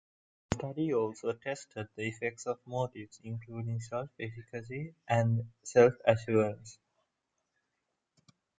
The 0.49 0.55
study 0.57 0.95
also 0.95 1.31
tested 1.33 1.89
the 1.95 2.07
effect 2.07 2.47
of 2.47 2.57
motives, 2.65 3.19
including 3.23 3.79
self-efficacy 3.81 4.95
and 5.07 5.47
self-assurance. 5.61 6.79